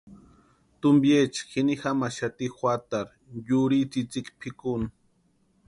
[0.85, 4.87] Tumpiecha jini jamaxati juatarhu yurhi tsïtsïki pʼikuni.